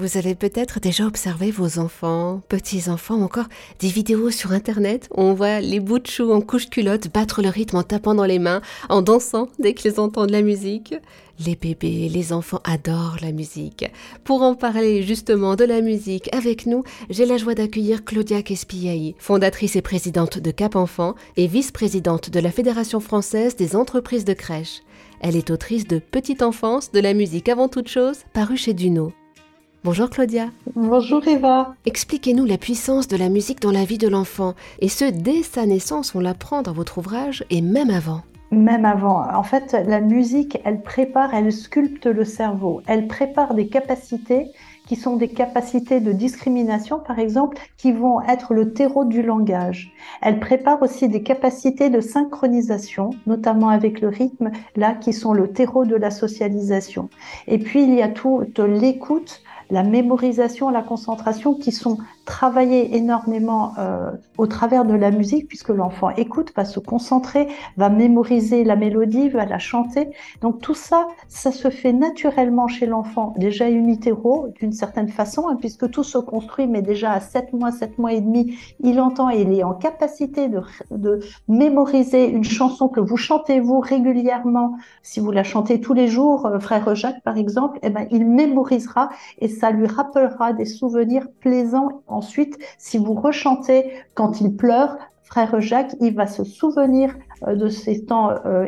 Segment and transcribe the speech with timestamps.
[0.00, 3.48] Vous avez peut-être déjà observé vos enfants, petits-enfants encore
[3.80, 7.50] des vidéos sur Internet où on voit les bouts de choux en couche-culotte battre le
[7.50, 10.94] rythme en tapant dans les mains, en dansant dès qu'ils entendent la musique.
[11.44, 13.90] Les bébés, les enfants adorent la musique.
[14.24, 19.16] Pour en parler justement de la musique avec nous, j'ai la joie d'accueillir Claudia Kespiaï,
[19.18, 24.32] fondatrice et présidente de Cap Enfant et vice-présidente de la Fédération française des entreprises de
[24.32, 24.80] crèche.
[25.20, 29.12] Elle est autrice de Petite enfance, de la musique avant toute chose, paru chez Duno.
[29.82, 30.50] Bonjour Claudia.
[30.76, 31.74] Bonjour Eva.
[31.86, 35.64] Expliquez-nous la puissance de la musique dans la vie de l'enfant, et ce dès sa
[35.64, 38.20] naissance, on l'apprend dans votre ouvrage, et même avant.
[38.50, 39.24] Même avant.
[39.32, 44.50] En fait, la musique, elle prépare, elle sculpte le cerveau, elle prépare des capacités
[44.86, 49.92] qui sont des capacités de discrimination, par exemple, qui vont être le terreau du langage.
[50.20, 55.52] Elle prépare aussi des capacités de synchronisation, notamment avec le rythme, là, qui sont le
[55.52, 57.08] terreau de la socialisation.
[57.46, 61.98] Et puis, il y a tout l'écoute, la mémorisation, la concentration qui sont
[62.30, 67.88] travaillées énormément euh, au travers de la musique puisque l'enfant écoute, va se concentrer, va
[67.88, 70.10] mémoriser la mélodie, va la chanter.
[70.40, 75.48] Donc tout ça, ça se fait naturellement chez l'enfant, déjà in utero d'une certaine façon,
[75.48, 79.00] hein, puisque tout se construit, mais déjà à 7 mois, 7 mois et demi, il
[79.00, 80.60] entend et il est en capacité de,
[80.92, 84.76] de mémoriser une chanson que vous chantez vous régulièrement.
[85.02, 88.24] Si vous la chantez tous les jours, euh, frère Jacques par exemple, eh ben, il
[88.24, 89.08] mémorisera
[89.40, 92.02] et ça lui rappellera des souvenirs plaisants.
[92.20, 97.70] Ensuite, si vous rechantez quand il pleure, frère Jacques, il va se souvenir euh, de
[97.70, 98.66] ces temps euh,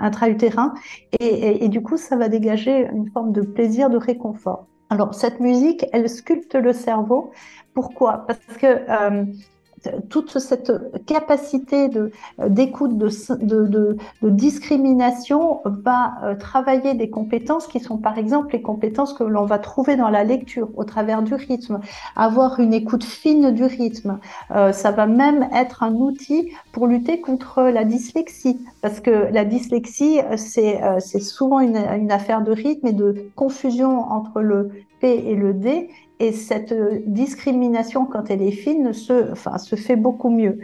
[0.00, 0.74] intra-utérins,
[1.20, 4.66] et, et, du coup, ça va dégager une forme de plaisir, de réconfort.
[4.90, 7.30] Alors, cette musique, elle sculpte le cerveau.
[7.74, 8.24] Pourquoi?
[8.26, 9.24] Parce que euh,
[10.08, 10.72] toute cette
[11.06, 12.10] capacité de
[12.48, 19.24] d'écoute, de, discrimination va euh, travailler des compétences qui sont par exemple les compétences que
[19.24, 21.80] l'on va trouver dans la lecture au travers du rythme,
[22.14, 24.18] avoir une écoute fine du rythme.
[24.50, 29.44] Euh, ça va même être un outil pour lutter contre la dyslexie, parce que la
[29.44, 34.70] dyslexie, c'est euh, souvent une affaire de rythme et de confusion entre le
[35.00, 36.74] P et le D, et cette
[37.06, 40.58] discrimination, quand elle est fine, se, enfin, se fait beaucoup mieux.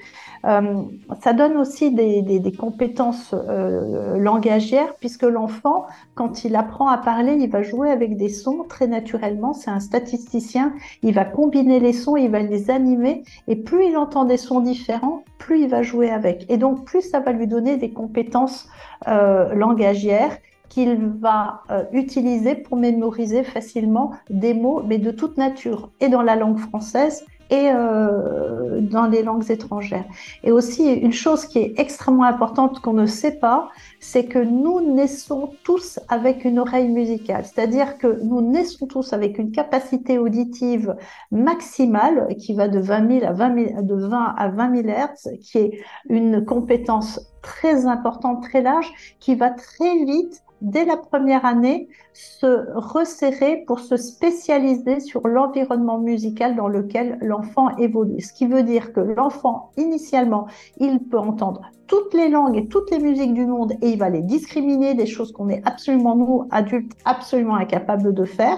[0.46, 0.82] Euh,
[1.22, 6.98] ça donne aussi des, des, des compétences euh, langagières, puisque l'enfant, quand il apprend à
[6.98, 9.52] parler, il va jouer avec des sons très naturellement.
[9.52, 13.96] C'est un statisticien, il va combiner les sons, il va les animer, et plus il
[13.96, 16.46] entend des sons différents, plus il va jouer avec.
[16.48, 18.68] Et donc, plus ça va lui donner des compétences
[19.06, 20.38] euh, langagières
[20.72, 26.22] qu'il va euh, utiliser pour mémoriser facilement des mots, mais de toute nature, et dans
[26.22, 30.06] la langue française et euh, dans les langues étrangères.
[30.42, 33.68] Et aussi, une chose qui est extrêmement importante qu'on ne sait pas,
[34.00, 37.44] c'est que nous naissons tous avec une oreille musicale.
[37.44, 40.96] C'est-à-dire que nous naissons tous avec une capacité auditive
[41.30, 45.58] maximale qui va de 20 000 à 20 de 20 à 20 000 Hz, qui
[45.58, 48.90] est une compétence très importante, très large,
[49.20, 55.98] qui va très vite dès la première année, se resserrer pour se spécialiser sur l'environnement
[55.98, 58.20] musical dans lequel l'enfant évolue.
[58.20, 60.46] Ce qui veut dire que l'enfant, initialement,
[60.78, 61.62] il peut entendre
[61.92, 65.04] toutes les langues et toutes les musiques du monde et il va les discriminer, des
[65.04, 68.56] choses qu'on est absolument, nous, adultes, absolument incapables de faire,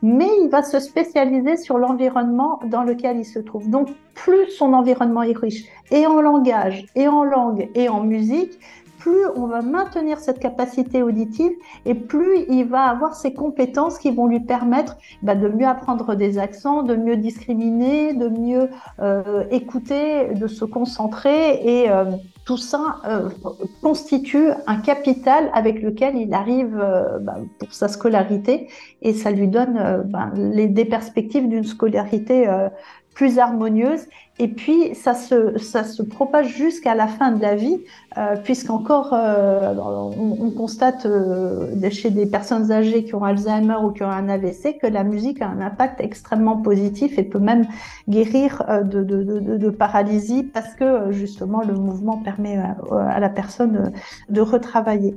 [0.00, 3.68] mais il va se spécialiser sur l'environnement dans lequel il se trouve.
[3.68, 8.58] Donc, plus son environnement est riche, et en langage, et en langue, et en musique,
[9.00, 11.52] plus on va maintenir cette capacité auditive
[11.86, 16.14] et plus il va avoir ces compétences qui vont lui permettre bah, de mieux apprendre
[16.14, 18.68] des accents, de mieux discriminer, de mieux
[19.00, 22.04] euh, écouter, de se concentrer et euh,
[22.44, 23.30] tout ça euh,
[23.82, 26.76] constitue un capital avec lequel il arrive
[27.22, 28.68] bah, pour sa scolarité
[29.02, 32.46] et ça lui donne bah, des perspectives d'une scolarité
[33.20, 34.06] plus harmonieuse.
[34.38, 37.76] Et puis, ça se, ça se propage jusqu'à la fin de la vie,
[38.16, 44.02] euh, puisqu'encore, euh, on, constate euh, chez des personnes âgées qui ont Alzheimer ou qui
[44.04, 47.66] ont un AVC que la musique a un impact extrêmement positif et peut même
[48.08, 52.56] guérir euh, de, de, paralysie parce que justement le mouvement permet
[52.90, 53.92] à la personne
[54.30, 55.14] de retravailler.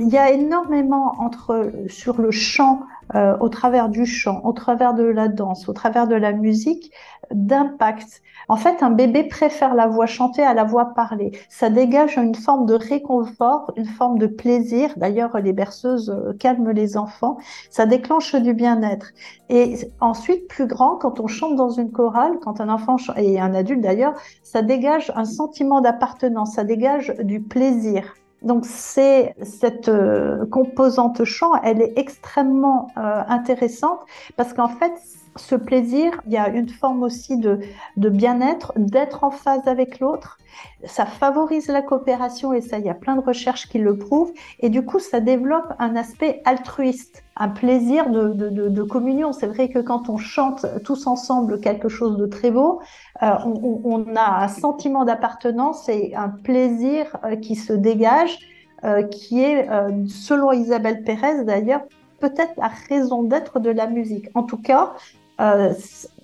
[0.00, 2.82] Il y a énormément entre sur le chant,
[3.16, 6.92] euh, au travers du chant, au travers de la danse, au travers de la musique,
[7.32, 8.22] d'impact.
[8.46, 11.32] En fait, un bébé préfère la voix chantée à la voix parlée.
[11.48, 14.90] Ça dégage une forme de réconfort, une forme de plaisir.
[14.96, 17.36] D'ailleurs, les berceuses euh, calment les enfants.
[17.68, 19.08] Ça déclenche du bien-être.
[19.48, 23.52] Et ensuite, plus grand, quand on chante dans une chorale, quand un enfant et un
[23.52, 24.14] adulte d'ailleurs,
[24.44, 31.82] ça dégage un sentiment d'appartenance, ça dégage du plaisir Donc cette euh, composante chant, elle
[31.82, 34.00] est extrêmement euh, intéressante
[34.36, 34.92] parce qu'en fait,
[35.38, 37.60] ce plaisir, il y a une forme aussi de,
[37.96, 40.38] bien-être, d'être en phase avec l'autre.
[40.84, 44.32] Ça favorise la coopération et ça, il y a plein de recherches qui le prouvent.
[44.60, 49.32] Et du coup, ça développe un aspect altruiste, un plaisir de, communion.
[49.32, 52.80] C'est vrai que quand on chante tous ensemble quelque chose de très beau,
[53.22, 58.38] euh, on, a un sentiment d'appartenance et un plaisir euh, qui se dégage,
[58.84, 59.68] euh, qui est,
[60.08, 61.82] selon Isabelle Pérez d'ailleurs,
[62.20, 64.28] peut-être la raison d'être de la musique.
[64.34, 64.94] En tout cas,
[65.40, 65.72] euh,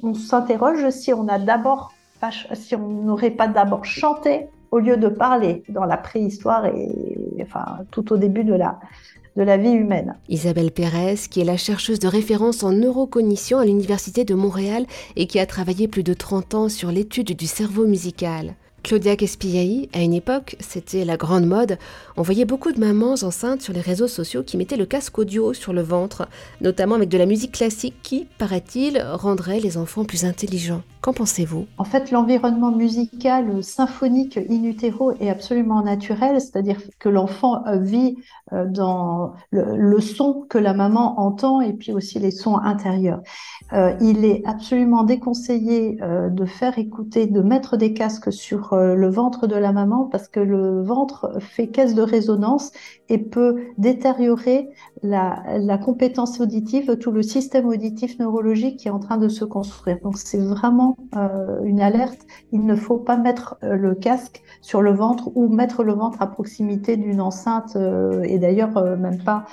[0.03, 1.27] on s'interroge si on
[2.55, 6.89] si on n'aurait pas d'abord chanté au lieu de parler dans la préhistoire et
[7.43, 8.79] enfin tout au début de la
[9.37, 10.15] de la vie humaine.
[10.29, 15.27] Isabelle Pérez, qui est la chercheuse de référence en neurocognition à l'Université de Montréal et
[15.27, 18.55] qui a travaillé plus de 30 ans sur l'étude du cerveau musical.
[18.85, 21.79] Claudia Caspillaï, à une époque, c'était la grande mode.
[22.19, 25.55] On voyait beaucoup de mamans enceintes sur les réseaux sociaux qui mettaient le casque audio
[25.55, 26.29] sur le ventre,
[26.61, 30.83] notamment avec de la musique classique qui, paraît-il, rendrait les enfants plus intelligents.
[31.05, 31.67] Qu'en pensez-vous?
[31.77, 38.17] En fait, l'environnement musical symphonique in utero est absolument naturel, c'est-à-dire que l'enfant euh, vit
[38.55, 43.21] euh, dans le, son que la maman entend et puis aussi les sons intérieurs.
[43.75, 49.47] Euh, il est absolument déconseillé de faire écouter, de mettre des casques sur le ventre
[49.47, 52.73] de la maman parce que le ventre fait caisse de résonance
[53.09, 54.71] et peut détériorer
[55.03, 59.99] la, compétence auditive, tout le système auditif neurologique qui est en train de se construire.
[60.03, 62.21] Donc c'est vraiment euh, une alerte,
[62.53, 66.23] il ne faut pas mettre euh, le casque sur le ventre ou mettre le ventre
[66.23, 69.45] à proximité d'une enceinte euh, et d'ailleurs même pas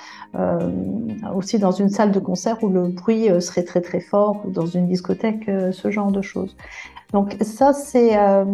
[1.34, 4.66] aussi dans une salle de concert où le bruit serait très très fort ou dans
[4.66, 6.56] une discothèque, ce genre de choses.
[7.12, 8.44] Donc ça c'est euh,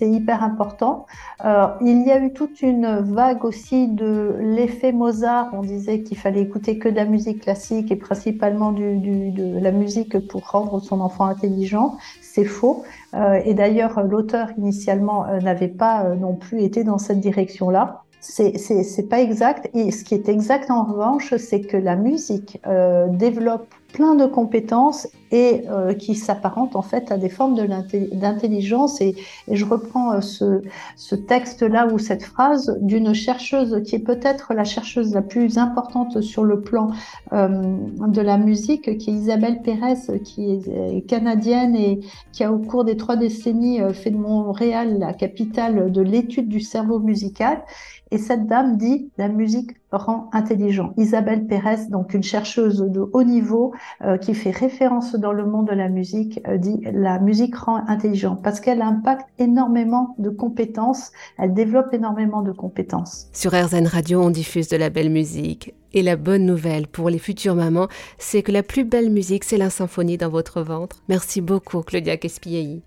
[0.00, 1.06] hyper important.
[1.44, 5.50] Euh, il y a eu toute une vague aussi de l'effet Mozart.
[5.52, 9.58] On disait qu'il fallait écouter que de la musique classique et principalement du, du, de
[9.58, 11.96] la musique pour rendre son enfant intelligent.
[12.22, 12.84] C'est faux.
[13.14, 18.02] Euh, et d'ailleurs l'auteur initialement euh, n'avait pas euh, non plus été dans cette direction-là.
[18.20, 19.70] C'est pas exact.
[19.74, 24.26] Et ce qui est exact en revanche, c'est que la musique euh, développe plein de
[24.26, 29.00] compétences et euh, qui s'apparentent en fait à des formes d'intelligence.
[29.00, 29.16] Et,
[29.48, 30.60] et, je reprends euh, ce,
[30.96, 36.20] ce texte-là ou cette phrase d'une chercheuse qui est peut-être la chercheuse la plus importante
[36.20, 36.90] sur le plan
[37.32, 42.00] euh, de la musique, qui est Isabelle Pérez, qui est canadienne et
[42.32, 46.60] qui a au cours des trois décennies fait de Montréal la capitale de l'étude du
[46.60, 47.62] cerveau musical.
[48.10, 50.92] Et cette dame dit la musique rend intelligent.
[50.96, 53.72] Isabelle Pérez, donc une chercheuse de haut niveau
[54.02, 57.86] euh, qui fait référence dans le monde de la musique, euh, dit la musique rend
[57.88, 63.28] intelligent parce qu'elle impacte énormément de compétences, elle développe énormément de compétences.
[63.32, 65.74] Sur RZN Radio, on diffuse de la belle musique.
[65.92, 69.56] Et la bonne nouvelle pour les futures mamans, c'est que la plus belle musique, c'est
[69.56, 71.02] la symphonie dans votre ventre.
[71.08, 72.82] Merci beaucoup, Claudia Kespiei.